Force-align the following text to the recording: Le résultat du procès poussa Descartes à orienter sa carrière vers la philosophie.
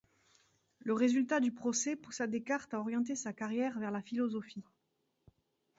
Le 0.79 0.93
résultat 0.93 1.39
du 1.39 1.51
procès 1.51 1.95
poussa 1.95 2.25
Descartes 2.25 2.73
à 2.73 2.79
orienter 2.79 3.15
sa 3.15 3.33
carrière 3.33 3.77
vers 3.79 3.91
la 3.91 4.01
philosophie. 4.01 4.63